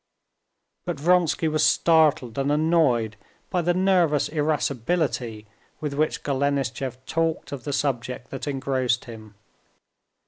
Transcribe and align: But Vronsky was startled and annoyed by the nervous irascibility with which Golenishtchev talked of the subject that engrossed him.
But 0.83 0.99
Vronsky 0.99 1.47
was 1.47 1.63
startled 1.63 2.35
and 2.39 2.51
annoyed 2.51 3.17
by 3.51 3.61
the 3.61 3.75
nervous 3.75 4.29
irascibility 4.29 5.45
with 5.79 5.93
which 5.93 6.23
Golenishtchev 6.23 6.97
talked 7.05 7.51
of 7.51 7.65
the 7.65 7.73
subject 7.73 8.31
that 8.31 8.47
engrossed 8.47 9.05
him. 9.05 9.35